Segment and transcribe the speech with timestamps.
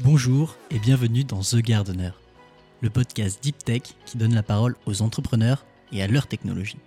[0.00, 2.10] Bonjour et bienvenue dans The Gardener,
[2.80, 6.78] le podcast Deep Tech qui donne la parole aux entrepreneurs et à leur technologie.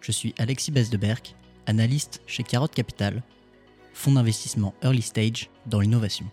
[0.00, 1.34] Je suis Alexis Besdeberg,
[1.66, 3.24] analyste chez Carotte Capital,
[3.92, 6.26] fonds d'investissement early stage dans l'innovation.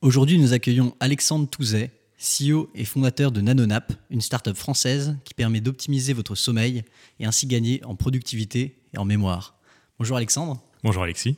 [0.00, 5.60] Aujourd'hui, nous accueillons Alexandre Touzet, CEO et fondateur de NanoNap, une startup française qui permet
[5.60, 6.84] d'optimiser votre sommeil
[7.18, 9.58] et ainsi gagner en productivité et en mémoire.
[9.98, 10.58] Bonjour Alexandre.
[10.82, 11.36] Bonjour Alexis.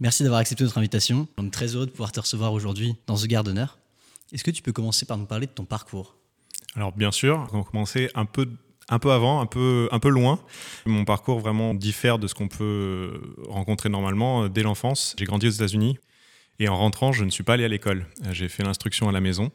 [0.00, 1.28] Merci d'avoir accepté notre invitation.
[1.36, 3.66] On est très heureux de pouvoir te recevoir aujourd'hui dans The Gardener.
[4.32, 6.16] Est-ce que tu peux commencer par nous parler de ton parcours?
[6.74, 8.48] Alors bien sûr, on va commencer un peu
[8.88, 10.40] un peu avant, un peu, un peu loin.
[10.84, 15.14] Mon parcours vraiment diffère de ce qu'on peut rencontrer normalement dès l'enfance.
[15.16, 15.98] J'ai grandi aux États-Unis
[16.58, 18.06] et en rentrant, je ne suis pas allé à l'école.
[18.32, 19.52] J'ai fait l'instruction à la maison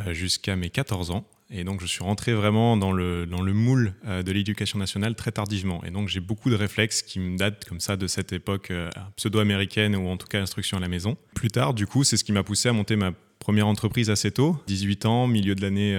[0.00, 1.24] euh, jusqu'à mes 14 ans.
[1.56, 5.14] Et donc, je suis rentré vraiment dans le, dans le moule euh, de l'éducation nationale
[5.14, 5.84] très tardivement.
[5.84, 8.90] Et donc, j'ai beaucoup de réflexes qui me datent comme ça de cette époque euh,
[9.14, 11.16] pseudo-américaine ou en tout cas instruction à la maison.
[11.32, 14.32] Plus tard, du coup, c'est ce qui m'a poussé à monter ma première entreprise assez
[14.32, 14.60] tôt.
[14.66, 15.96] 18 ans, milieu de l'année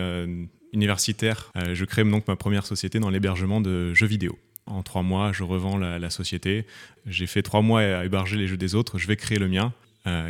[0.74, 4.38] universitaire, je crée donc ma première société dans l'hébergement de jeux vidéo.
[4.66, 6.66] En trois mois, je revends la société.
[7.06, 8.98] J'ai fait trois mois à héberger les jeux des autres.
[8.98, 9.74] Je vais créer le mien.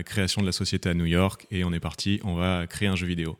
[0.05, 2.19] création de la société à New York et on est parti.
[2.25, 3.37] On va créer un jeu vidéo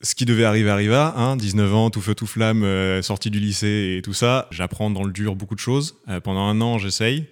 [0.00, 3.40] ce qui devait arriver arriva, hein, 19 ans, tout feu, tout flamme, euh, sorti du
[3.40, 4.46] lycée et tout ça.
[4.50, 5.98] J'apprends dans le dur beaucoup de choses.
[6.08, 7.26] Euh, pendant un an, j'essaye.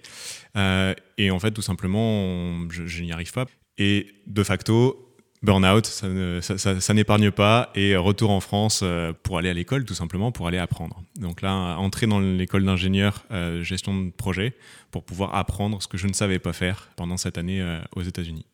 [0.57, 3.45] Euh, et en fait, tout simplement, je, n'y arrive pas.
[3.77, 7.71] Et de facto, burn-out, ça, ça, n'épargne pas.
[7.73, 8.83] Et retour en France
[9.23, 11.03] pour aller à l'école, tout simplement, pour aller apprendre.
[11.15, 13.23] Donc là, entrer dans l'école d'ingénieur,
[13.61, 14.55] gestion de projet,
[14.91, 17.63] pour pouvoir apprendre ce que je ne savais pas faire pendant cette année
[17.95, 18.47] aux États-Unis.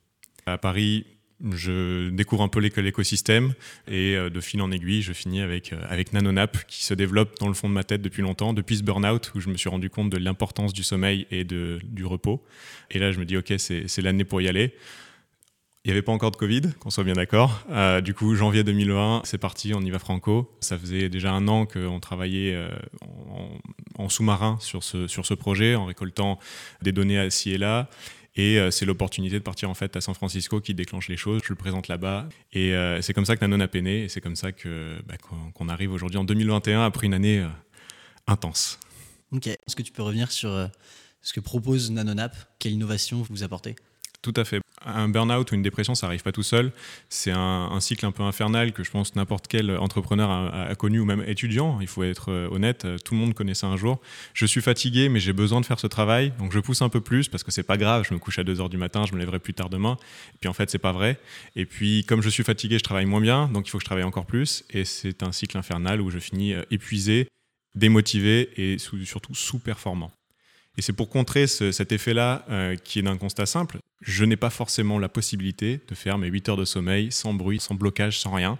[0.45, 1.05] À Paris,
[1.51, 3.53] je découvre un peu l'écosystème
[3.87, 7.37] et euh, de fil en aiguille, je finis avec, euh, avec NanoNap qui se développe
[7.39, 9.69] dans le fond de ma tête depuis longtemps, depuis ce burn-out où je me suis
[9.69, 12.43] rendu compte de l'importance du sommeil et du repos.
[12.91, 14.73] Et là, je me dis, OK, c'est l'année pour y aller.
[15.85, 17.65] Il n'y avait pas encore de Covid, qu'on soit bien d'accord.
[17.69, 20.49] Euh, du coup, janvier 2020, c'est parti, on y va franco.
[20.61, 22.57] Ça faisait déjà un an qu'on travaillait
[23.97, 26.39] en, sous-marin sur ce, sur ce projet, en récoltant
[26.81, 27.89] des données ci et là.
[28.35, 31.41] Et euh, c'est l'opportunité de partir en fait à San Francisco qui déclenche les choses.
[31.43, 32.27] Je le présente là-bas.
[32.51, 34.03] Et euh, c'est comme ça que Nanon a né.
[34.03, 35.15] Et c'est comme ça que, bah,
[35.53, 37.47] qu'on, arrive aujourd'hui en 2021 après une année euh,
[38.27, 38.79] intense.
[39.31, 39.47] Ok.
[39.47, 40.69] Est-ce que tu peux revenir sur
[41.21, 43.75] ce que propose NanoNap Quelle innovation vous apportez?
[44.23, 46.71] Tout à fait un burn-out ou une dépression, ça n'arrive pas tout seul.
[47.09, 51.05] C'est un, cycle un peu infernal que je pense n'importe quel entrepreneur a, connu ou
[51.05, 51.79] même étudiant.
[51.81, 53.99] Il faut être euh, honnête, euh, tout le monde connaît ça un jour.
[54.33, 57.01] Je suis fatigué, mais j'ai besoin de faire ce travail, donc je pousse un peu
[57.01, 58.05] plus parce que c'est pas grave.
[58.07, 59.97] Je me couche à 2 heures du matin, je me lèverai plus tard demain.
[60.33, 61.19] Et puis en fait, c'est pas vrai.
[61.57, 63.87] Et puis comme je suis fatigué, je travaille moins bien, donc il faut que je
[63.87, 64.63] travaille encore plus.
[64.69, 67.27] Et c'est un cycle infernal où je finis euh, épuisé,
[67.75, 70.11] démotivé et surtout sous-performant.
[70.77, 73.77] Et c'est pour contrer cet effet-là, euh, qui est d'un constat simple.
[74.01, 77.59] Je n'ai pas forcément la possibilité de faire mes 8 heures de sommeil sans bruit,
[77.59, 78.57] sans blocage, sans rien,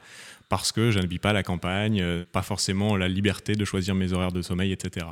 [0.48, 4.14] parce que je n'habite pas la campagne, euh, pas forcément la liberté de choisir mes
[4.14, 5.08] horaires de sommeil, etc.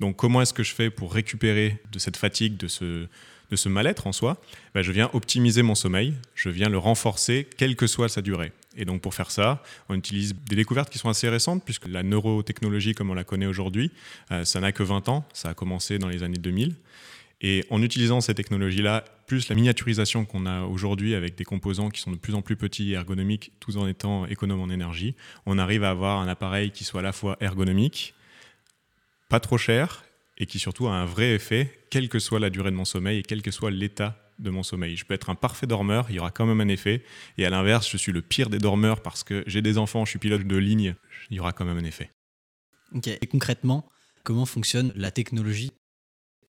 [0.00, 3.06] Donc comment est-ce que je fais pour récupérer de cette fatigue, de ce,
[3.50, 4.38] de ce mal-être en soi?
[4.74, 8.52] Ben, Je viens optimiser mon sommeil, je viens le renforcer, quelle que soit sa durée.
[8.76, 12.02] Et donc pour faire ça, on utilise des découvertes qui sont assez récentes, puisque la
[12.02, 13.90] neurotechnologie comme on la connaît aujourd'hui,
[14.30, 16.74] euh, ça n'a que 20 ans, ça a commencé dans les années 2000.
[17.40, 22.00] Et en utilisant ces technologies-là, plus la miniaturisation qu'on a aujourd'hui avec des composants qui
[22.00, 25.14] sont de plus en plus petits et ergonomiques, tout en étant économes en énergie,
[25.44, 28.14] on arrive à avoir un appareil qui soit à la fois ergonomique,
[29.28, 30.04] pas trop cher,
[30.38, 33.18] et qui surtout a un vrai effet, quelle que soit la durée de mon sommeil
[33.18, 34.96] et quel que soit l'état de mon sommeil.
[34.96, 37.04] Je peux être un parfait dormeur, il y aura quand même un effet.
[37.38, 40.10] Et à l'inverse, je suis le pire des dormeurs parce que j'ai des enfants, je
[40.10, 40.94] suis pilote de ligne,
[41.30, 42.10] il y aura quand même un effet.
[42.94, 43.88] Ok, et concrètement,
[44.22, 45.72] comment fonctionne la technologie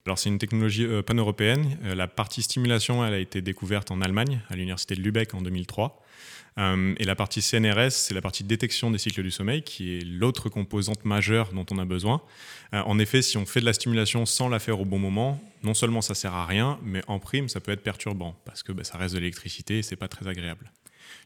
[0.05, 1.77] alors c'est une technologie euh, pan-européenne.
[1.83, 5.41] Euh, la partie stimulation, elle a été découverte en Allemagne, à l'université de Lübeck en
[5.41, 6.01] 2003.
[6.57, 10.03] Euh, et la partie CNRS, c'est la partie détection des cycles du sommeil, qui est
[10.03, 12.21] l'autre composante majeure dont on a besoin.
[12.73, 15.73] En effet, si on fait de la stimulation sans la faire au bon moment, non
[15.73, 18.83] seulement ça sert à rien, mais en prime, ça peut être perturbant, parce que bah,
[18.83, 20.71] ça reste de l'électricité et c'est pas très agréable.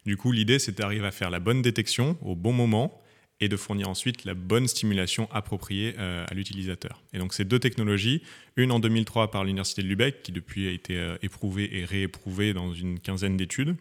[0.06, 3.00] Du coup, l'idée, c'est d'arriver à faire la bonne détection au bon moment
[3.42, 7.02] et de fournir ensuite la bonne stimulation appropriée euh, à l'utilisateur.
[7.14, 8.22] Et donc ces deux technologies,
[8.56, 12.74] une en 2003 par l'Université de Lübeck, qui depuis a été éprouvée et rééprouvée dans
[12.74, 13.76] une quinzaine d'études,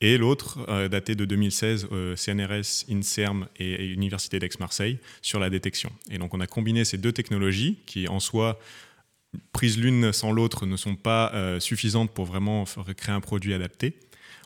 [0.00, 5.92] et l'autre euh, daté de 2016, euh, CNRS, INSERM et, Université d'Aix-Marseille sur la détection.
[6.10, 8.58] Et donc on a combiné ces deux technologies qui en soi,
[9.52, 12.64] prises l'une sans l'autre, ne sont pas euh, suffisantes pour vraiment
[12.96, 13.94] créer un produit adapté.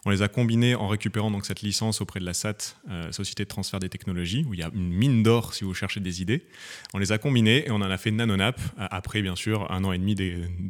[0.06, 3.45] On les a combinés en récupérant donc cette licence auprès de la SAT, euh, Société
[3.45, 6.21] de transfert des technologies, où il y a une mine d'or si vous cherchez des
[6.21, 6.47] idées.
[6.93, 9.83] On les a combinés et on en a fait NanoNap, euh, après bien sûr un
[9.85, 10.15] an et demi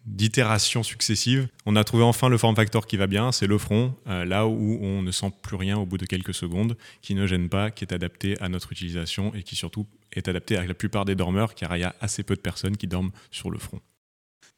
[0.07, 1.49] d'itérations successives.
[1.67, 4.47] On a trouvé enfin le form factor qui va bien, c'est le front, euh, là
[4.47, 7.73] où on ne sent plus rien au bout de quelques secondes, qui ne gêne pas,
[7.73, 11.17] qui est adapté à notre utilisation et qui surtout est adapté à la plupart des
[11.17, 13.81] dormeurs, car il y a assez peu de personnes qui dorment sur le front.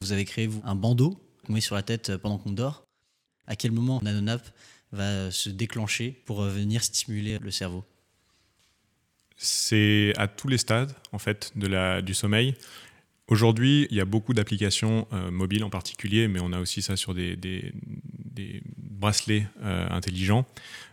[0.03, 2.86] Vous avez créé un bandeau qu'on sur la tête pendant qu'on dort?
[3.47, 4.43] À quel moment NanoNap
[4.93, 7.85] va se déclencher pour venir stimuler le cerveau?
[9.37, 12.55] C'est à tous les stades en fait du sommeil.
[13.29, 16.97] Aujourd'hui, il y a beaucoup d'applications euh, mobiles en particulier, mais on a aussi ça
[16.97, 17.73] sur des, des,
[18.79, 20.47] bracelets euh, intelligents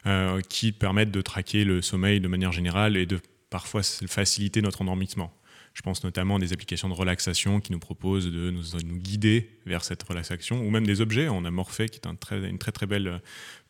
[0.08, 4.82] euh, qui permettent de traquer le sommeil de manière générale et de parfois faciliter notre
[4.82, 5.32] endormissement.
[5.74, 9.84] Je pense notamment à des applications de relaxation qui nous proposent de nous, guider vers
[9.84, 11.30] cette relaxation, ou même des objets.
[11.30, 12.18] On a Morphée, qui est une
[12.60, 13.18] très très belle euh,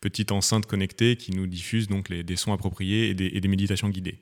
[0.00, 4.18] petite enceinte connectée qui nous diffuse donc les, des sons appropriés et des, méditations guidées.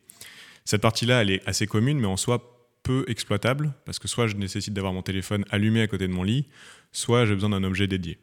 [0.64, 4.36] Cette partie-là, elle est assez commune, mais en soi peu exploitable, parce que soit je
[4.36, 6.46] nécessite d'avoir mon téléphone allumé à côté de mon lit,
[6.92, 8.18] soit j'ai besoin d'un objet dédié.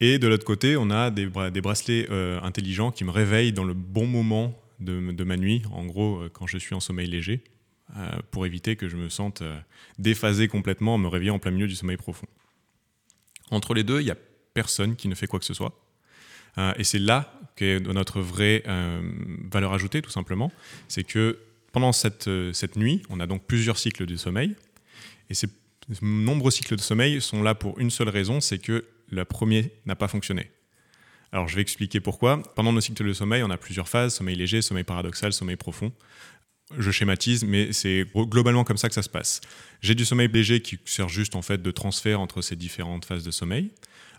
[0.00, 3.74] Et de l'autre côté, on a des, bracelets euh, intelligents qui me réveillent dans le
[3.74, 7.42] bon moment de, de, ma nuit, en gros euh, quand je suis en sommeil léger.
[7.96, 9.56] Euh, pour éviter que je me sente euh,
[9.98, 12.26] déphasé complètement en me réveillant en plein milieu du sommeil profond.
[13.50, 14.16] Entre les deux, il n'y a
[14.54, 15.78] personne qui ne fait quoi que ce soit.
[16.56, 18.64] Euh, et c'est là qu'est notre vraie
[19.50, 20.50] valeur ajoutée, tout simplement.
[20.88, 21.38] C'est que
[21.72, 24.56] pendant cette, cette nuit, on a donc plusieurs cycles de sommeil.
[25.30, 25.46] Et ces
[26.02, 29.94] nombreux cycles de sommeil sont là pour une seule raison, c'est que le premier n'a
[29.94, 30.50] pas fonctionné.
[31.30, 32.42] Alors je vais expliquer pourquoi.
[32.56, 35.92] Pendant nos cycles de sommeil, on a plusieurs phases, sommeil léger, sommeil paradoxal, sommeil profond
[36.78, 39.40] je schématise, mais c'est globalement comme ça que ça se passe.
[39.82, 43.24] J'ai du sommeil léger qui sert juste en fait de transfert entre ces différentes phases
[43.24, 43.70] de sommeil.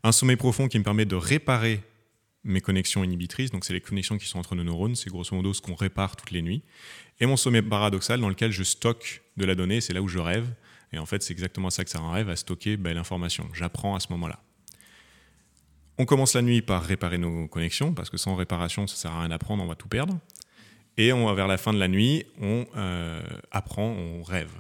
[0.04, 1.82] Un sommeil profond qui me permet de réparer
[2.44, 5.54] mes connexions inhibitrices, donc c'est les connexions qui sont entre nos neurones, c'est grosso modo
[5.54, 6.62] ce qu'on répare toutes les nuits.
[7.20, 10.20] Et mon sommeil paradoxal dans lequel je stocke de la donnée, c'est là où je
[10.20, 10.48] rêve.
[10.94, 13.50] Et en fait, c'est exactement ça que ça un rêve, à stocker ben, l'information.
[13.54, 14.40] J'apprends à ce moment-là.
[15.98, 19.22] On commence la nuit par réparer nos connexions, parce que sans réparation, ça sert à
[19.22, 20.20] rien d'apprendre, on va tout perdre.
[20.98, 23.22] Et on, vers la fin de la nuit, on euh,
[23.52, 24.52] apprend, on rêve.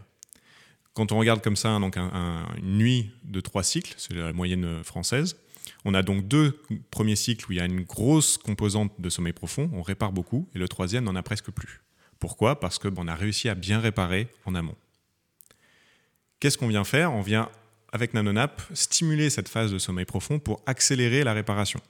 [0.94, 5.38] Quand on regarde comme ça donc une nuit de trois cycles, c'est la moyenne française,
[5.84, 9.34] on a donc deux premiers cycles où il y a une grosse composante de sommeil
[9.34, 11.82] profond, on répare beaucoup, et le troisième n'en a presque plus.
[12.20, 12.60] Pourquoi?
[12.60, 14.76] Parce qu'on a réussi à bien réparer en amont.
[16.40, 17.14] Qu'est-ce qu'on vient faire?
[17.14, 17.50] On vient,
[17.92, 21.82] avec NanoNap, stimuler cette phase de sommeil profond pour accélérer la réparation.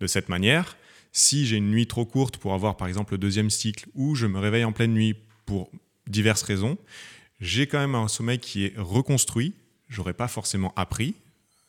[0.00, 0.76] De cette manière,
[1.14, 4.26] si j'ai une nuit trop courte pour avoir par exemple le deuxième cycle ou je
[4.26, 5.14] me réveille en pleine nuit
[5.46, 5.70] pour
[6.08, 6.76] diverses raisons,
[7.40, 9.54] j'ai quand même un sommeil qui est reconstruit.
[9.88, 11.14] J'aurais pas forcément appris.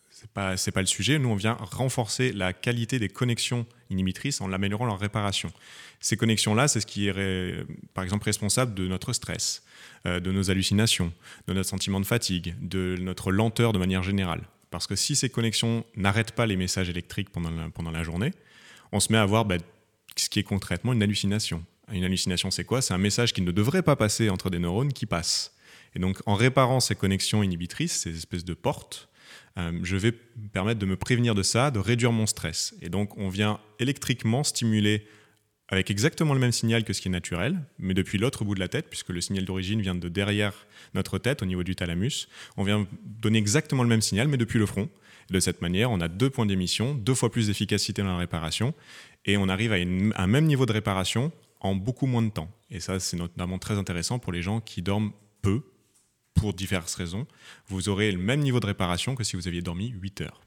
[0.10, 1.20] C'est pas c'est pas le sujet.
[1.20, 5.52] Nous on vient renforcer la qualité des connexions inhibitrices en l'améliorant leur réparation.
[6.00, 9.64] Ces connexions là, c'est ce qui est par exemple responsable de notre stress,
[10.08, 11.14] euh, de nos hallucinations,
[11.48, 14.42] de notre sentiment de fatigue, de notre lenteur de manière générale.
[14.72, 18.32] Parce que si ces connexions n'arrêtent pas les messages électriques pendant pendant la journée,
[18.92, 19.58] on se met à voir bah,
[20.16, 21.64] ce qui est concrètement une hallucination.
[21.92, 22.82] Une hallucination, c'est quoi?
[22.82, 25.54] C'est un message qui ne devrait pas passer entre des neurones qui passe.
[25.96, 29.10] Et donc, en réparant ces connexions inhibitrices, ces espèces de portes,
[29.58, 32.76] euh, je vais permettre de me prévenir de ça, de réduire mon stress.
[32.82, 35.08] Et donc, on vient électriquement stimuler
[35.70, 38.60] avec exactement le même signal que ce qui est naturel, mais depuis l'autre bout de
[38.60, 42.28] la tête, puisque le signal d'origine vient de derrière notre tête, au niveau du thalamus.
[42.58, 44.90] On vient donner exactement le même signal, mais depuis le front.
[45.30, 48.74] De cette manière, on a deux points d'émission, deux fois plus d'efficacité dans la réparation,
[49.26, 49.78] et on arrive à
[50.22, 52.50] un même niveau de réparation en beaucoup moins de temps.
[52.70, 55.64] Et ça, c'est notamment très intéressant pour les gens qui dorment peu,
[56.36, 57.26] pour diverses raisons.
[57.68, 60.42] Vous aurez le même niveau de réparation que si vous aviez dormi 8 heures.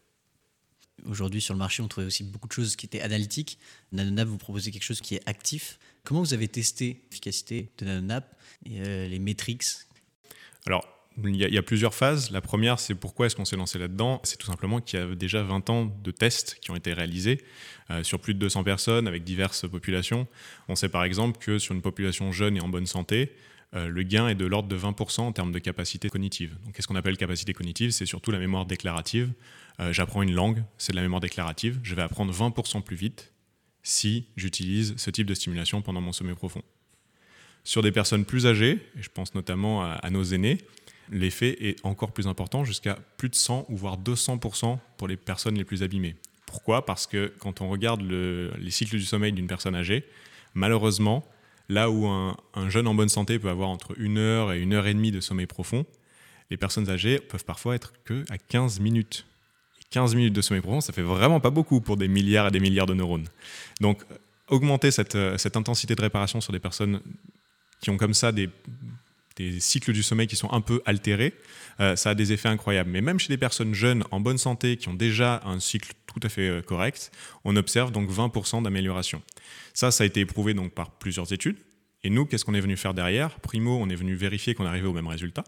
[1.07, 3.59] Aujourd'hui, sur le marché, on trouvait aussi beaucoup de choses qui étaient analytiques.
[3.93, 5.79] NanoNap vous proposez quelque chose qui est actif.
[6.05, 9.65] Comment vous avez testé l'efficacité de NanoNap et euh, les métriques?
[10.67, 10.87] Alors,
[11.25, 12.31] il y, a, plusieurs phases.
[12.31, 14.21] La première, c'est pourquoi est-ce qu'on s'est lancé là-dedans?
[14.25, 17.43] C'est tout simplement qu'il y a déjà 20 ans de tests qui ont été réalisés
[17.91, 20.29] euh, sur plus de 200 personnes avec diverses populations.
[20.69, 23.33] On sait par exemple que sur une population jeune et en bonne santé,
[23.75, 26.57] euh, le gain est de l'ordre de 20% en termes de capacité cognitive.
[26.65, 27.91] Donc, qu'est-ce qu'on appelle capacité cognitive?
[27.91, 29.33] C'est surtout la mémoire déclarative.
[29.81, 31.81] Euh, j'apprends une langue, c'est de la mémoire déclarative.
[31.83, 33.33] Je vais apprendre 20% plus vite
[33.83, 36.63] si j'utilise ce type de stimulation pendant mon sommeil profond.
[37.65, 40.59] Sur des personnes plus âgées, et je pense notamment à nos aînés,
[41.11, 45.57] l'effet est encore plus important, jusqu'à plus de 100 ou voire 200% pour les personnes
[45.57, 46.17] les plus abîmées.
[46.47, 46.87] Pourquoi?
[46.87, 50.05] Parce que quand on regarde les cycles du sommeil d'une personne âgée,
[50.55, 51.25] malheureusement,
[51.69, 52.37] là où un,
[52.69, 55.21] jeune en bonne santé peut avoir entre une heure et une heure et demie de
[55.21, 55.85] sommeil profond,
[56.51, 59.27] les personnes âgées peuvent parfois être que à 15 minutes.
[59.91, 62.61] 15 minutes de sommeil profond, ça fait vraiment pas beaucoup pour des milliards et des
[62.61, 63.29] milliards de neurones.
[63.81, 64.03] Donc,
[64.49, 67.01] augmenter cette, euh, cette intensité de réparation sur des personnes
[67.81, 68.49] qui ont comme ça des,
[69.39, 71.35] des cycles du sommeil qui sont un peu altérés,
[71.81, 72.91] euh, ça a des effets incroyables.
[72.91, 76.21] Mais même chez des personnes jeunes, en bonne santé, qui ont déjà un cycle tout
[76.23, 77.11] à fait euh, correct,
[77.45, 79.23] on observe donc 20% d'amélioration.
[79.73, 81.57] Ça, ça a été éprouvé donc par plusieurs études.
[82.05, 83.41] Et nous, qu'est-ce qu'on est venu faire derrière?
[83.41, 85.45] Primo, on est venu vérifier qu'on arrivait au même résultat.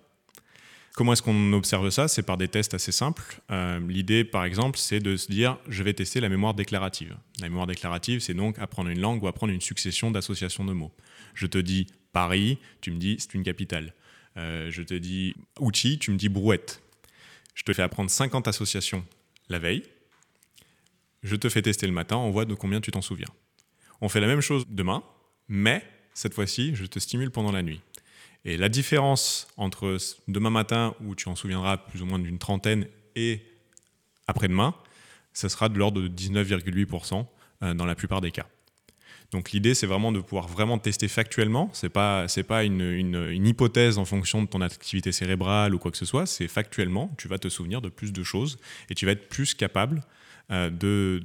[0.95, 2.09] Comment est-ce qu'on observe ça?
[2.09, 3.41] C'est par des tests assez simples.
[3.51, 7.17] Euh, l'idée, par exemple, c'est de se dire, je vais tester la mémoire déclarative.
[7.41, 10.93] La mémoire déclarative, c'est donc apprendre une langue ou apprendre une succession d'associations de mots.
[11.35, 13.95] Je te dis Paris, tu me dis c'est une capitale.
[14.37, 16.83] Euh, je te dis outil, tu me dis brouette.
[17.55, 19.05] Je te fais apprendre 50 associations
[19.49, 19.83] la veille.
[21.23, 23.29] Je te fais tester le matin, on voit de combien tu t'en souviens.
[24.01, 25.03] On fait la même chose demain,
[25.49, 27.83] mais cette fois-ci, je te stimule pendant la nuit.
[28.47, 29.99] Et la différence entre
[30.29, 32.87] demain matin, où tu en souviendras plus ou moins d'une trentaine,
[33.17, 33.43] et
[34.27, 34.75] après-demain,
[35.35, 37.27] ça sera de l'ordre de 19,8%
[37.63, 38.47] euh, dans la plupart des cas.
[39.33, 41.71] Donc l'idée, c'est vraiment de pouvoir vraiment tester factuellement.
[41.73, 45.91] C'est pas c'est pas une, une, hypothèse en fonction de ton activité cérébrale ou quoi
[45.91, 46.27] que ce soit.
[46.27, 48.59] C'est factuellement, tu vas te souvenir de plus de choses
[48.89, 50.03] et tu vas être plus capable
[50.51, 51.23] euh, de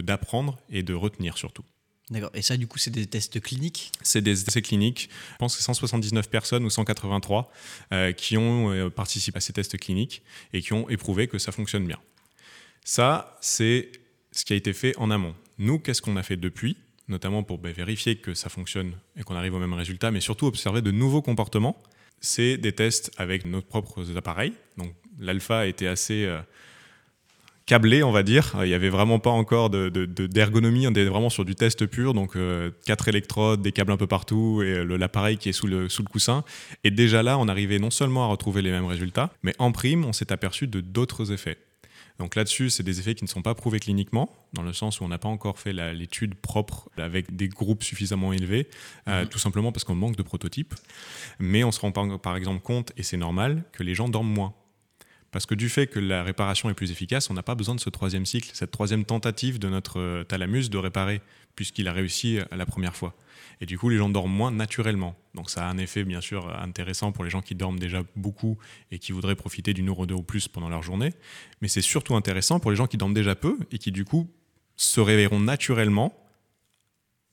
[0.00, 1.64] d'apprendre et de retenir surtout.
[2.10, 2.30] D'accord.
[2.34, 3.90] Et ça, du coup, c'est des tests cliniques?
[4.02, 5.08] C'est des essais cliniques.
[5.32, 7.50] Je pense que c'est 179 personnes ou 183
[7.92, 11.52] euh, qui ont euh, participé à ces tests cliniques et qui ont éprouvé que ça
[11.52, 11.98] fonctionne bien.
[12.84, 13.92] Ça, c'est
[14.30, 15.34] ce qui a été fait en amont.
[15.58, 16.76] Nous, qu'est-ce qu'on a fait depuis?
[17.12, 20.46] Notamment pour ben, vérifier que ça fonctionne et qu'on arrive au même résultat, mais surtout
[20.46, 21.80] observer de nouveaux comportements.
[22.20, 24.54] C'est des tests avec nos propres appareils.
[24.76, 26.40] Donc l'alpha était assez euh,
[27.66, 28.52] câblé, on va dire.
[28.62, 32.36] Il n'y avait vraiment pas encore d'ergonomie, on était vraiment sur du test pur, donc
[32.36, 36.02] euh, quatre électrodes, des câbles un peu partout et l'appareil qui est sous le, sous
[36.02, 36.44] le coussin.
[36.84, 40.04] Et déjà là, on arrivait non seulement à retrouver les mêmes résultats, mais en prime,
[40.04, 41.58] on s'est aperçu de d'autres effets.
[42.18, 45.04] Donc là-dessus, c'est des effets qui ne sont pas prouvés cliniquement, dans le sens où
[45.04, 48.68] on n'a pas encore fait l'étude propre avec des groupes suffisamment élevés,
[49.08, 49.28] euh, mhm.
[49.28, 50.74] tout simplement parce qu'on manque de prototypes.
[51.38, 54.32] Mais on se rend par, par exemple compte, et c'est normal, que les gens dorment
[54.32, 54.54] moins.
[55.32, 57.80] Parce que du fait que la réparation est plus efficace, on n'a pas besoin de
[57.80, 61.22] ce troisième cycle, cette troisième tentative de notre euh, thalamus de réparer,
[61.56, 63.16] puisqu'il a réussi euh, la première fois.
[63.62, 65.16] Et du coup, les gens dorment moins naturellement.
[65.34, 68.58] Donc ça a un effet bien sûr intéressant pour les gens qui dorment déjà beaucoup
[68.90, 71.14] et qui voudraient profiter d'une ou deux ou plus pendant leur journée.
[71.62, 74.30] Mais c'est surtout intéressant pour les gens qui dorment déjà peu et qui du coup
[74.76, 76.14] se réveilleront naturellement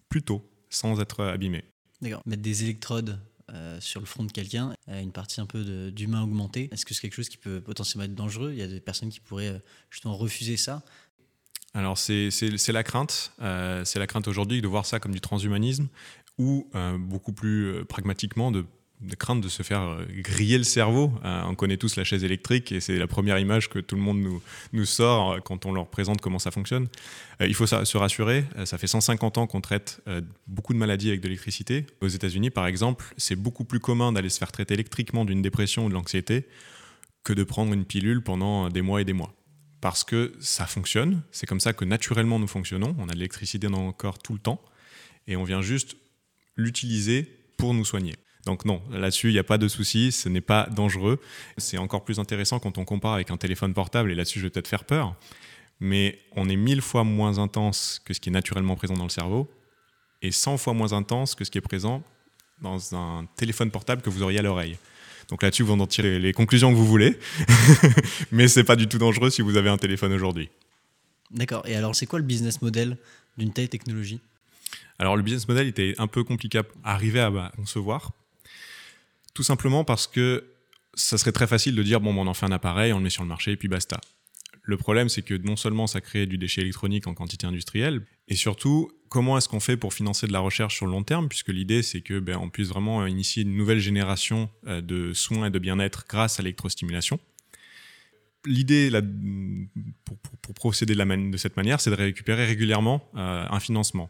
[0.08, 1.66] plus tôt, sans être abîmés.
[2.02, 2.22] D'accord.
[2.26, 3.20] Mettre des électrodes
[3.54, 7.02] euh, sur le front de quelqu'un, une partie un peu d'humain augmenté, est-ce que c'est
[7.02, 8.52] quelque chose qui peut potentiellement être dangereux?
[8.52, 10.84] Il y a des personnes qui pourraient euh, justement refuser ça?
[11.74, 12.32] Alors c'est
[12.70, 15.88] la crainte, euh, c'est la crainte aujourd'hui de voir ça comme du transhumanisme
[16.38, 18.52] ou euh, beaucoup plus euh, pragmatiquement
[19.02, 21.14] de, crainte de se faire griller le cerveau.
[21.24, 24.20] on connaît tous la chaise électrique et c'est la première image que tout le monde
[24.20, 24.42] nous,
[24.74, 26.88] nous sort quand on leur présente comment ça fonctionne.
[27.40, 30.02] il faut se rassurer, ça fait 150 ans qu'on traite
[30.48, 31.86] beaucoup de maladies avec de l'électricité.
[32.02, 35.86] Aux États-Unis par exemple, c'est beaucoup plus commun d'aller se faire traiter électriquement d'une dépression
[35.86, 36.46] ou de l'anxiété
[37.24, 39.34] que de prendre une pilule pendant des mois et des mois
[39.82, 41.22] parce que ça fonctionne.
[41.32, 42.96] C'est comme ça que naturellement nous fonctionnons.
[43.00, 44.62] On a de l'électricité dans le corps tout le temps
[45.28, 45.96] et on vient juste
[46.56, 47.24] l'utiliser
[47.58, 48.16] pour nous soigner.
[48.50, 51.20] Donc non, là-dessus, il n'y a pas de souci, ce n'est pas dangereux.
[51.58, 54.50] C'est encore plus intéressant quand on compare avec un téléphone portable, et là-dessus, je vais
[54.50, 55.16] peut-être faire peur,
[55.80, 59.12] mais on est mille fois moins intense que ce qui est naturellement présent dans le
[59.12, 59.48] cerveau,
[60.24, 62.02] et 100 fois moins intense que ce qui est présent
[62.60, 64.80] dans un téléphone portable que vous auriez à l'oreille.
[65.28, 67.20] Donc là-dessus, vous en tirez les conclusions que vous voulez,
[68.32, 70.50] mais c'est pas du tout dangereux si vous avez un téléphone aujourd'hui.
[71.30, 71.68] D'accord.
[71.68, 72.98] Et alors, c'est quoi le business model
[73.38, 74.22] d'une telle technologie?
[74.98, 78.12] Alors, le business model était un peu compliqué à arriver à concevoir,
[79.40, 80.52] tout simplement parce que
[80.96, 83.10] ça serait très facile de dire bon, on en fait un appareil, on le met
[83.10, 84.02] sur le marché et puis basta.
[84.64, 88.36] Le problème, c'est que non seulement ça crée du déchet électronique en quantité industrielle, et
[88.36, 91.48] surtout, comment est-ce qu'on fait pour financer de la recherche sur le long terme, puisque
[91.48, 95.52] l'idée, c'est que ben, on puisse vraiment initier une nouvelle génération euh, de soins et
[95.52, 97.18] de bien-être grâce à l'électrostimulation.
[98.46, 98.92] L'idée,
[100.04, 104.10] pour, procéder de, cette manière, c'est de récupérer régulièrement euh, un financement.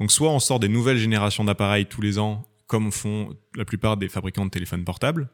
[0.00, 3.96] Donc, soit on sort des nouvelles générations d'appareils tous les ans, comme font la plupart
[3.96, 5.28] des fabricants de téléphones portables,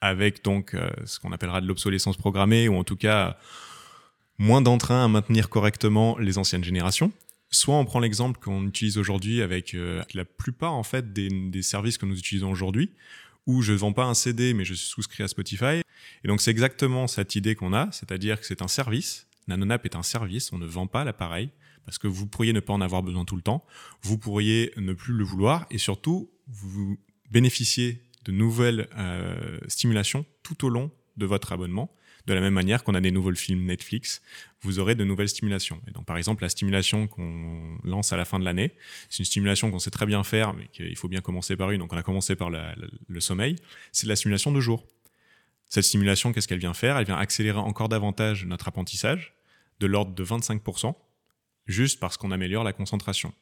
[0.00, 3.38] avec donc euh, ce qu'on appellera de l'obsolescence programmée, ou en tout cas
[4.38, 7.12] moins d'entrain à maintenir correctement les anciennes générations.
[7.50, 11.96] Soit on prend l'exemple qu'on utilise aujourd'hui avec euh, la plupart en fait des, services
[11.96, 12.90] que nous utilisons aujourd'hui,
[13.46, 15.82] où je ne vends pas un CD mais je suis souscrit à Spotify.
[16.24, 19.26] Et donc c'est exactement cette idée qu'on a, c'est-à-dire que c'est un service.
[19.48, 21.50] NanoNap est un service, on ne vend pas l'appareil
[21.86, 23.64] parce que vous pourriez ne pas en avoir besoin tout le temps,
[24.02, 26.98] vous pourriez ne plus le vouloir et surtout vous
[27.30, 31.90] bénéficiez de nouvelles euh, stimulations tout au long de votre abonnement.
[32.26, 34.20] De la même manière qu'on a des nouveaux films Netflix,
[34.60, 35.80] vous aurez de nouvelles stimulations.
[35.86, 38.72] Et donc, par exemple, la stimulation qu'on lance à la fin de l'année,
[39.08, 41.78] c'est une stimulation qu'on sait très bien faire, mais qu'il faut bien commencer par une.
[41.78, 43.54] Donc, on a commencé par le sommeil.
[43.92, 44.84] C'est la stimulation de jour.
[45.68, 46.98] Cette stimulation, qu'est-ce qu'elle vient faire?
[46.98, 49.34] Elle vient accélérer encore davantage notre apprentissage,
[49.78, 50.94] de l'ordre de 25%,
[51.66, 53.32] juste parce qu'on améliore la concentration.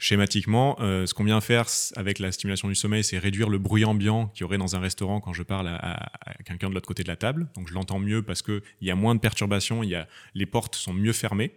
[0.00, 3.84] Schématiquement, euh, ce qu'on vient faire avec la stimulation du sommeil, c'est réduire le bruit
[3.84, 6.10] ambiant qu'il y aurait dans un restaurant quand je parle à,
[6.44, 7.48] quelqu'un de l'autre côté de la table.
[7.54, 10.74] Donc je l'entends mieux parce qu'il y a moins de perturbations, y a, les portes
[10.74, 11.52] sont mieux fermées.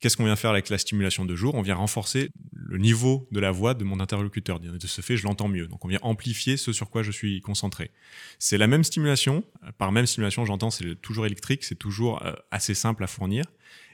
[0.00, 1.54] Qu'est-ce qu'on vient faire avec la stimulation de jour?
[1.54, 4.60] On vient renforcer le niveau de la voix de mon interlocuteur.
[4.60, 5.66] De ce fait, je l'entends mieux.
[5.66, 7.90] Donc on vient amplifier ce sur quoi je suis concentré.
[8.38, 9.44] C'est la même stimulation.
[9.78, 13.44] Par même stimulation, j'entends, c'est toujours électrique, c'est toujours euh, assez simple à fournir.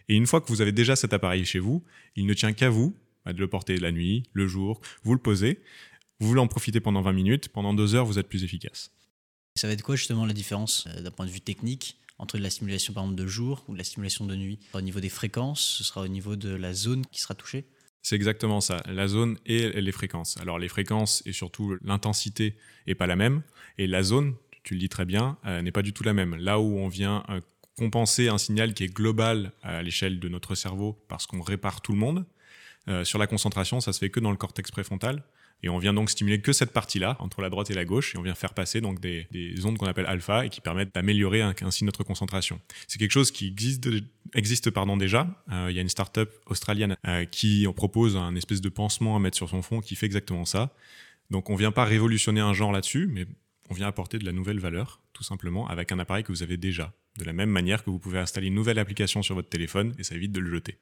[0.09, 1.85] Et une fois que vous avez déjà cet appareil chez vous,
[2.17, 2.95] il ne tient qu'à vous
[3.27, 5.61] de le porter la nuit, le jour, vous le posez,
[6.21, 8.93] vous voulez en profiter pendant 20 minutes, pendant deux heures, vous êtes plus efficace.
[9.57, 12.51] Ça va être quoi justement la différence euh, d'un point de vue technique entre la
[12.51, 14.59] stimulation par exemple de jour ou la stimulation de nuit?
[14.75, 17.65] Au niveau des fréquences, ce sera au niveau de la zone qui sera touchée?
[18.03, 20.37] C'est exactement ça, la zone et les fréquences.
[20.39, 23.43] Alors les fréquences et surtout l'intensité n'est pas la même,
[23.77, 26.35] et la zone, tu le dis très bien, euh, n'est pas du tout la même.
[26.37, 27.41] Là où on vient euh,
[27.81, 31.93] compenser un signal qui est global à l'échelle de notre cerveau parce qu'on répare tout
[31.93, 32.27] le monde,
[32.89, 35.23] euh, sur la concentration, ça se fait que dans le cortex préfrontal.
[35.63, 38.19] Et on vient donc stimuler que cette partie-là, entre la droite et la gauche, et
[38.19, 39.27] on vient faire passer donc des,
[39.65, 42.61] ondes qu'on appelle alpha et qui permettent d'améliorer ainsi notre concentration.
[42.87, 43.89] C'est quelque chose qui existe,
[44.99, 45.27] déjà.
[45.51, 49.21] Euh, il y a une start-up australienne euh, qui propose un espèce de pansement à
[49.21, 50.75] mettre sur son fond qui fait exactement ça.
[51.31, 53.27] Donc on vient pas révolutionner un genre là-dessus, mais
[53.71, 56.57] on vient apporter de la nouvelle valeur, tout simplement, avec un appareil que vous avez
[56.57, 56.95] déjà.
[57.19, 60.03] De la même manière que vous pouvez installer une nouvelle application sur votre téléphone et
[60.03, 60.79] ça évite de le jeter.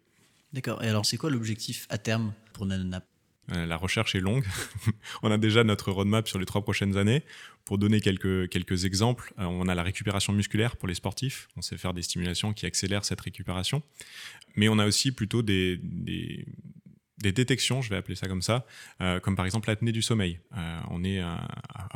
[0.53, 0.81] D'accord.
[0.85, 3.05] Et alors, c'est quoi l'objectif à terme pour NanoNap?
[3.51, 4.45] Euh, la recherche est longue.
[5.25, 7.25] on a déjà notre roadmap sur les trois prochaines années.
[7.65, 11.49] Pour donner quelques, quelques exemples, euh, on a la récupération musculaire pour les sportifs.
[11.57, 13.83] On sait faire des stimulations qui accélèrent cette récupération.
[14.55, 16.47] Mais on a aussi plutôt des, des,
[17.19, 18.67] détections, je vais appeler ça comme ça,
[19.01, 20.41] euh, comme par exemple l'apnée du sommeil.
[20.91, 21.49] on est à,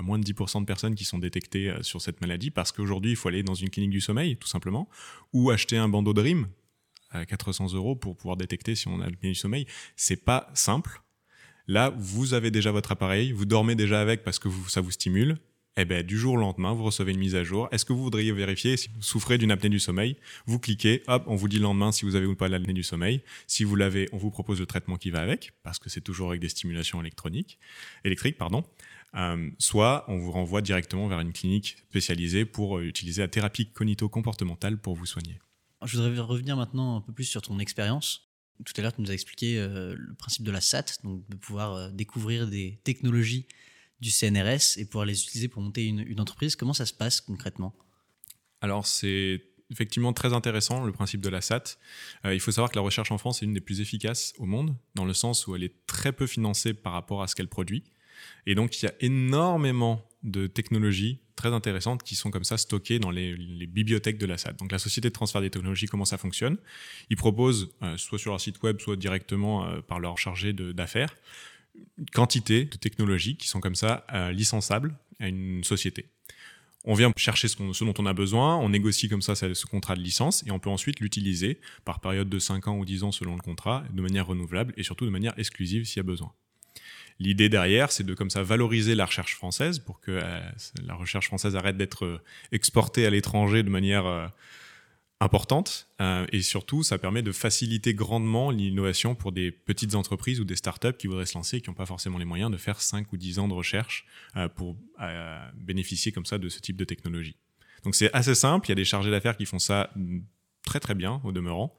[0.03, 3.29] moins de 10% de personnes qui sont détectées sur cette maladie parce qu'aujourd'hui, il faut
[3.29, 4.89] aller dans une clinique du sommeil, tout simplement,
[5.33, 6.49] ou acheter un bandeau de rime
[7.11, 9.67] à 400 euros pour pouvoir détecter si on a le du sommeil.
[9.97, 11.03] C'est pas simple.
[11.69, 15.39] Là, vous avez déjà votre appareil, vous dormez déjà avec parce que ça vous stimule.
[15.79, 17.67] Eh ben, du jour au lendemain, vous recevez une mise à jour.
[17.73, 20.17] Est-ce que vous voudriez vérifier si vous souffrez d'une apnée du sommeil?
[20.45, 22.83] Vous cliquez, hop, on vous dit le lendemain si vous avez ou pas l'apnée du
[22.83, 23.23] sommeil.
[23.47, 26.29] Si vous l'avez, on vous propose le traitement qui va avec, parce que c'est toujours
[26.29, 27.59] avec des stimulations électroniques,
[28.05, 28.65] électriques, pardon.
[29.17, 33.67] Euh, soit on vous renvoie directement vers une clinique spécialisée pour euh, utiliser la thérapie
[33.67, 35.39] cognito-comportementale pour vous soigner.
[35.85, 38.29] Je voudrais revenir maintenant un peu plus sur ton expérience.
[38.63, 41.37] Tout à l'heure, tu nous as expliqué euh, le principe de la SAT, donc de
[41.37, 43.47] pouvoir découvrir des technologies
[44.03, 46.57] du CNRS et pouvoir les utiliser pour monter une, entreprise.
[46.57, 47.73] Comment ça se passe concrètement?
[48.61, 51.79] Alors, c'est effectivement très intéressant, le principe de la SAT.
[52.27, 54.45] Euh, il faut savoir que la recherche en France est une des plus efficaces au
[54.45, 57.49] monde, dans le sens où elle est très peu financée par rapport à ce qu'elle
[57.49, 57.85] produit.
[58.45, 62.99] Et donc, il y a énormément de technologies très intéressantes qui sont comme ça stockées
[62.99, 63.35] dans les,
[63.67, 64.57] bibliothèques de la SAD.
[64.57, 66.57] Donc la société de transfert des technologies, comment ça fonctionne?
[67.11, 71.15] Ils proposent, euh, soit sur leur site web, soit directement euh, par leur chargé d'affaires,
[72.13, 74.33] quantité de technologies qui sont comme ça euh,
[75.21, 76.07] à une société.
[76.85, 80.01] On vient chercher ce, dont on a besoin, on négocie comme ça ce contrat de
[80.01, 83.37] licence et on peut ensuite l'utiliser par période de 5 ans ou 10 ans selon
[83.37, 86.33] le contrat, de manière renouvelable et surtout de manière exclusive s'il y a besoin.
[87.21, 90.41] L'idée derrière, c'est de comme ça valoriser la recherche française pour que euh,
[90.85, 94.33] la recherche française arrête d'être euh, exportée à l'étranger de manière
[95.23, 95.89] euh, importante.
[96.33, 100.97] et surtout, ça permet de faciliter grandement l'innovation pour des petites entreprises ou des startups
[100.99, 103.17] qui voudraient se lancer et qui n'ont pas forcément les moyens de faire 5 ou
[103.17, 104.07] 10 ans de recherche
[104.57, 104.77] pour
[105.55, 107.37] bénéficier comme ça de ce type de technologie.
[107.85, 109.91] Donc c'est assez simple, il y a des chargés d'affaires qui font ça
[110.63, 111.77] très très bien au demeurant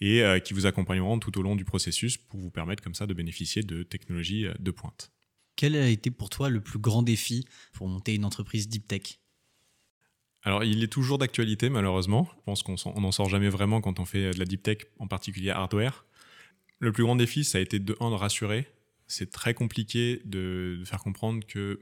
[0.00, 3.06] et euh, qui vous accompagneront tout au long du processus pour vous permettre comme ça
[3.06, 5.10] de bénéficier de technologies euh, de pointe.
[5.56, 9.18] Quel a été pour toi le plus grand défi pour monter une entreprise deep tech?
[10.46, 12.28] Alors, il est toujours d'actualité, malheureusement.
[12.36, 15.08] Je pense qu'on n'en sort jamais vraiment quand on fait de la deep tech, en
[15.08, 16.04] particulier hardware.
[16.78, 18.68] Le plus grand défi, ça a été de, un, de rassurer.
[19.08, 21.80] C'est très compliqué de, faire comprendre que,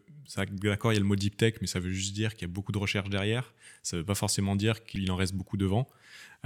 [0.62, 2.50] d'accord, il y a le mot deep tech, mais ça veut juste dire qu'il y
[2.50, 3.52] a beaucoup de recherche derrière.
[3.82, 5.86] Ça ne veut pas forcément dire qu'il en reste beaucoup devant.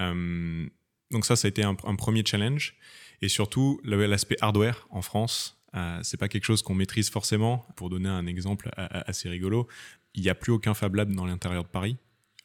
[0.00, 0.68] Euh,
[1.12, 2.74] donc ça, ça a été un, premier challenge.
[3.22, 7.64] Et surtout, l'aspect hardware en France, euh, c'est pas quelque chose qu'on maîtrise forcément.
[7.76, 9.68] Pour donner un exemple assez rigolo,
[10.14, 11.96] il n'y a plus aucun Fab Lab dans l'intérieur de Paris.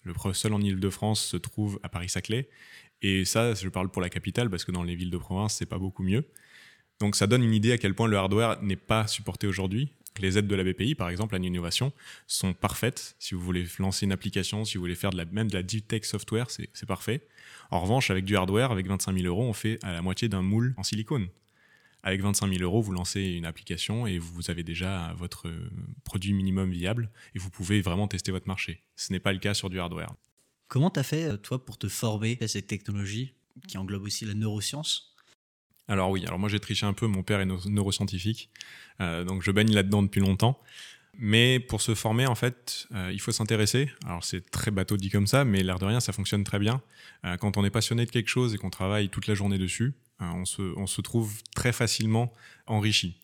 [0.03, 2.49] Le seul en Ile-de-France se trouve à Paris-Saclay.
[3.01, 5.65] Et ça, je parle pour la capitale parce que dans les villes de province, c'est
[5.65, 6.25] pas beaucoup mieux.
[6.99, 9.89] Donc ça donne une idée à quel point le hardware n'est pas supporté aujourd'hui.
[10.19, 11.91] Les aides de la BPI, par exemple, à l'innovation,
[12.27, 13.15] sont parfaites.
[13.17, 15.87] Si vous voulez lancer une application, si vous voulez faire la, même de la deep
[15.87, 17.27] tech software, c'est parfait.
[17.71, 20.43] En revanche, avec du hardware, avec 25 000 euros, on fait à la moitié d'un
[20.43, 21.27] moule en silicone.
[22.03, 25.49] Avec 25 000 euros, vous lancez une application et vous avez déjà votre
[26.03, 28.83] produit minimum viable et vous pouvez vraiment tester votre marché.
[28.95, 30.13] Ce n'est pas le cas sur du hardware.
[30.67, 33.33] Comment tu as fait, euh, toi, pour te former à cette technologie
[33.67, 35.15] qui englobe aussi la neuroscience?
[35.87, 38.49] Alors oui, alors moi j'ai triché un peu, mon père est neuroscientifique,
[39.01, 40.59] euh, donc je baigne là-dedans depuis longtemps.
[41.19, 43.91] Mais pour se former, en fait, euh, il faut s'intéresser.
[44.05, 46.81] Alors c'est très bateau dit comme ça, mais l'air de rien, ça fonctionne très bien.
[47.25, 49.93] Euh, quand on est passionné de quelque chose et qu'on travaille toute la journée dessus,
[50.36, 52.33] on se, on, se, trouve très facilement
[52.67, 53.23] enrichi.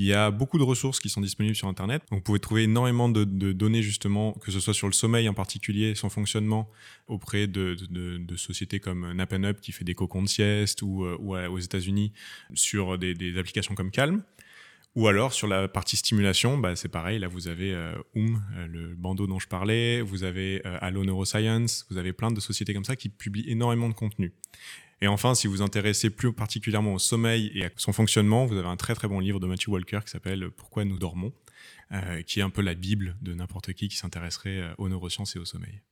[0.00, 2.04] Il y a beaucoup de ressources qui sont disponibles sur Internet.
[2.12, 5.96] vous pouvez trouver énormément de, données justement, que ce soit sur le sommeil en particulier,
[5.96, 6.70] son fonctionnement
[7.08, 7.76] auprès de,
[8.36, 12.12] sociétés comme Nap Up qui fait des cocons de sieste ou, euh, aux États-Unis
[12.54, 14.22] sur des, applications comme Calm.
[14.94, 17.18] Ou alors sur la partie stimulation, bah, c'est pareil.
[17.18, 20.00] Là, vous avez euh, OOM, euh, le bandeau dont je parlais.
[20.00, 21.86] Vous avez Allo Neuroscience.
[21.90, 24.32] Vous avez plein de sociétés comme ça qui publient énormément de contenu.
[25.00, 28.56] Et enfin, si vous vous intéressez plus particulièrement au sommeil et à son fonctionnement, vous
[28.56, 31.32] avez un très très bon livre de Matthew Walker qui s'appelle Pourquoi nous dormons,
[31.92, 35.36] euh, qui est un peu la Bible de n'importe qui qui s'intéresserait euh, aux neurosciences
[35.36, 35.82] et au sommeil.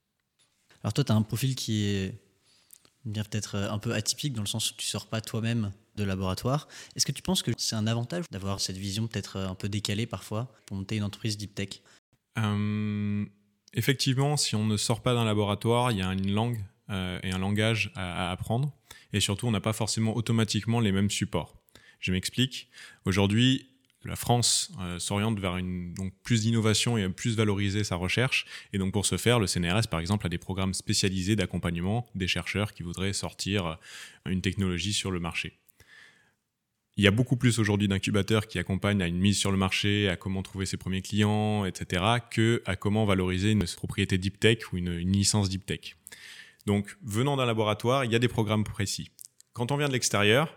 [0.82, 2.14] Alors toi, tu as un profil qui est
[3.04, 6.02] bien peut-être euh, un peu atypique dans le sens où tu sors pas toi-même de
[6.02, 6.66] laboratoire.
[6.96, 10.06] Est-ce que tu penses que c'est un avantage d'avoir cette vision peut-être un peu décalée
[10.06, 11.80] parfois pour monter une entreprise deep tech?
[13.72, 16.58] Effectivement, si on ne sort pas d'un laboratoire, il y a une langue
[16.88, 18.72] et un langage à apprendre
[19.12, 21.56] et surtout on n'a pas forcément automatiquement les mêmes supports.
[22.00, 22.68] Je m'explique.
[23.04, 23.68] Aujourd'hui,
[24.04, 28.46] la France euh, s'oriente vers une, donc plus d'innovation et plus valoriser sa recherche.
[28.72, 32.28] Et donc pour ce faire, le CNRS, par exemple, a des programmes spécialisés d'accompagnement des
[32.28, 35.58] chercheurs qui voudraient sortir euh, une technologie sur le marché.
[36.98, 40.08] Il y a beaucoup plus aujourd'hui d'incubateurs qui accompagnent à une mise sur le marché,
[40.08, 44.72] à comment trouver ses premiers clients, etc., que à comment valoriser une propriété deep tech
[44.72, 45.96] ou une, une licence deep tech.
[46.66, 49.10] Donc, venant d'un laboratoire, il y a des programmes précis.
[49.52, 50.54] Quand on vient de l'extérieur,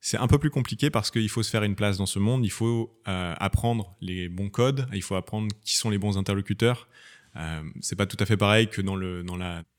[0.00, 2.44] c'est un peu plus compliqué parce qu'il faut se faire une place dans ce monde,
[2.44, 6.88] il faut euh, apprendre les bons codes, il faut apprendre qui sont les bons interlocuteurs.
[7.36, 8.96] Euh, c'est pas tout à fait pareil que dans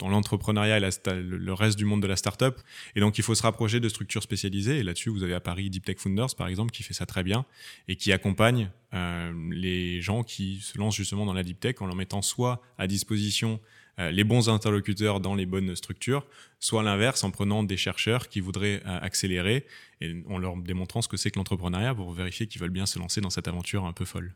[0.09, 0.81] l'entrepreneuriat et
[1.13, 2.55] le reste du monde de la startup.
[2.95, 4.79] Et donc il faut se rapprocher de structures spécialisées.
[4.79, 7.23] Et là-dessus, vous avez à Paris Deep Tech Founders par exemple qui fait ça très
[7.23, 7.45] bien
[7.87, 11.85] et qui accompagne euh, les gens qui se lancent justement dans la deep tech en
[11.85, 13.59] leur mettant soit à disposition
[13.97, 16.25] les bons interlocuteurs dans les bonnes structures,
[16.59, 19.65] soit l'inverse en prenant des chercheurs qui voudraient euh, accélérer
[20.01, 22.99] et en leur démontrant ce que c'est que l'entrepreneuriat pour vérifier qu'ils veulent bien se
[22.99, 24.33] lancer dans cette aventure un peu folle.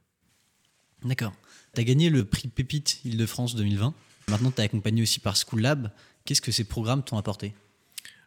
[1.04, 1.34] D'accord.
[1.74, 3.94] Tu as gagné le prix Pépite Île-de-France 2020.
[4.30, 5.92] Maintenant, tu es accompagné aussi par School Lab.
[6.26, 7.54] Qu'est-ce que ces programmes t'ont apporté?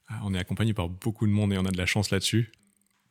[0.09, 2.51] Ah, On est accompagné par beaucoup de monde et on a de la chance là-dessus.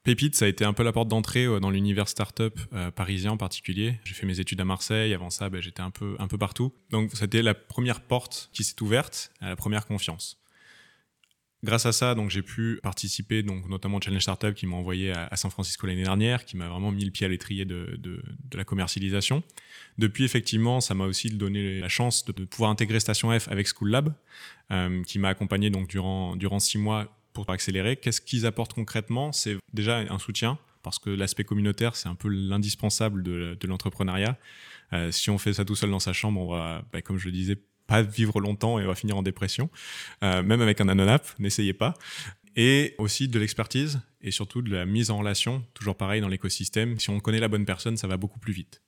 [0.03, 3.33] Pépite, ça a été un peu la porte d'entrée euh, dans l'univers startup euh, parisien
[3.33, 3.99] en particulier.
[4.03, 6.73] J'ai fait mes études à Marseille, avant ça, ben, j'étais un peu, un peu partout.
[6.89, 10.41] Donc, c'était la première porte qui s'est ouverte, à la première confiance.
[11.63, 15.11] Grâce à ça, donc j'ai pu participer, donc notamment au Challenge Startup qui m'a envoyé
[15.11, 18.23] à, San Francisco l'année dernière, qui m'a vraiment mis le pied à l'étrier de, de,
[18.57, 19.43] la commercialisation.
[19.99, 23.91] Depuis, effectivement, ça m'a aussi donné la chance de, pouvoir intégrer Station F avec School
[23.91, 24.11] Lab,
[24.71, 27.97] euh, qui m'a accompagné donc durant durant six mois pour accélérer.
[27.97, 29.31] Qu'est-ce qu'ils apportent concrètement?
[29.31, 34.37] C'est déjà un soutien, parce que l'aspect communautaire, c'est un peu l'indispensable de, l'entrepreneuriat.
[34.93, 37.25] Euh, si on fait ça tout seul dans sa chambre, on va, bah, comme je
[37.25, 39.69] le disais, pas vivre longtemps et on va finir en dépression.
[40.23, 41.93] Euh, même avec un anonap, n'essayez pas.
[42.55, 46.99] Et aussi de l'expertise et surtout de la mise en relation, toujours pareil dans l'écosystème.
[46.99, 48.81] Si on connaît la bonne personne, ça va beaucoup plus vite.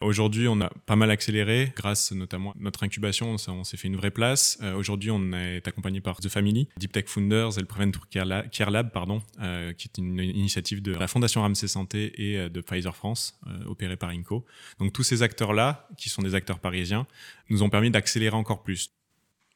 [0.00, 3.36] Aujourd'hui, on a pas mal accéléré grâce notamment à notre incubation.
[3.48, 4.58] on s'est fait une vraie place.
[4.62, 8.70] Euh, aujourd'hui, on est accompagné par The Family, Deep Tech Founders et le Prevent Care
[8.70, 12.60] Lab, pardon, euh, qui est une initiative de la Fondation Ramsey Santé et euh, de
[12.60, 14.44] Pfizer France, opérée par Inco.
[14.78, 17.06] Donc tous ces acteurs-là, qui sont des acteurs parisiens,
[17.50, 18.90] nous ont permis d'accélérer encore plus.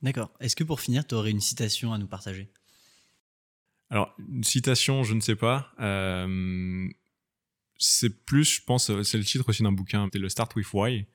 [0.03, 0.31] D'accord.
[0.41, 2.49] Est-ce que pour finir, tu aurais une citation à nous partager?
[3.91, 5.73] Alors, une citation, je ne sais pas
[7.79, 10.73] c'est plus, je pense, euh, c'est le titre aussi d'un bouquin, c'est le Start with
[10.73, 11.07] Why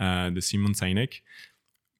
[0.00, 1.22] euh, de Simon Sinek.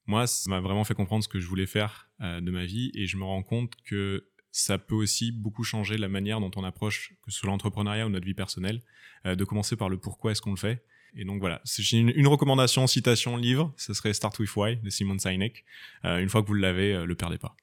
[0.06, 2.90] Moi, ça m'a vraiment fait comprendre ce que je voulais faire euh, de ma vie
[2.94, 6.64] et je me rends compte que ça peut aussi beaucoup changer la manière dont on
[6.64, 8.82] approche, que ce soit l'entrepreneuriat ou notre vie personnelle,
[9.24, 10.84] de commencer par le pourquoi est-ce qu'on le fait.
[11.14, 15.18] Et donc voilà, c'est une, recommandation, citation, livre, ce serait Start with Why de Simon
[15.18, 15.64] Sinek.
[16.02, 17.56] une fois que vous l'avez, le perdez pas.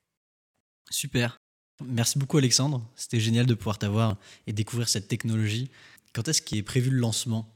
[0.91, 1.37] Super.
[1.83, 5.69] Merci beaucoup Alexandre, c'était génial de pouvoir t'avoir et découvrir cette technologie
[6.15, 7.51] quand est-ce qu'il est prévu le lancement?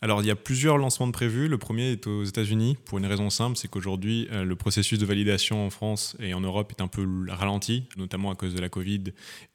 [0.00, 1.48] Alors, il y a plusieurs lancements de prévus.
[1.48, 5.04] Le premier est aux États-Unis pour une raison simple, c'est qu'aujourd'hui, euh, le processus de
[5.04, 8.68] validation en France et en Europe est un peu ralenti, notamment à cause de la
[8.68, 9.04] Covid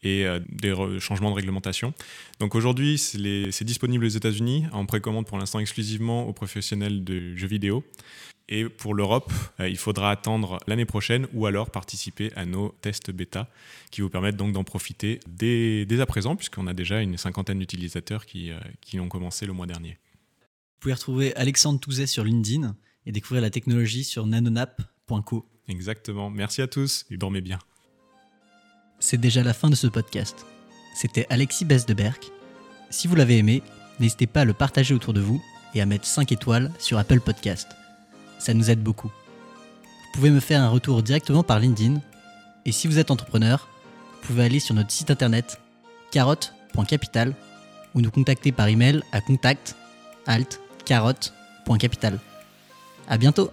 [0.02, 1.94] et euh, des changements de réglementation.
[2.42, 7.48] Donc aujourd'hui, c'est disponible aux États-Unis en précommande pour l'instant exclusivement aux professionnels de jeux
[7.48, 7.86] vidéo.
[8.50, 13.12] Et pour l'Europe, euh, il faudra attendre l'année prochaine ou alors participer à nos tests
[13.12, 13.48] bêta
[13.92, 18.26] qui vous permettent donc d'en profiter dès, à présent, puisqu'on a déjà une cinquantaine d'utilisateurs
[18.26, 18.52] qui,
[18.82, 19.98] qui ont commencé le mois dernier.
[20.84, 25.48] Vous pouvez retrouver Alexandre Touzet sur LinkedIn et découvrir la technologie sur nanonap.co.
[25.70, 26.30] Exactement.
[26.30, 27.58] Merci à tous et dormez bien.
[29.00, 30.46] C'est déjà la fin de ce podcast.
[30.94, 32.22] C'était Alexis Besdeberg.
[32.90, 33.64] Si vous l'avez aimé,
[34.02, 35.42] n'hésitez pas à le partager autour de vous
[35.74, 37.70] et à mettre 5 étoiles sur Apple Podcast.
[38.38, 39.08] Ça nous aide beaucoup.
[39.08, 42.02] Vous pouvez me faire un retour directement par LinkedIn.
[42.66, 43.70] Et si vous êtes entrepreneur,
[44.20, 45.62] vous pouvez aller sur notre site internet
[46.12, 47.34] carotte.capital
[47.96, 49.78] ou nous contacter par email à contact
[50.26, 52.20] alt carotte.capital.
[53.08, 53.52] À bientôt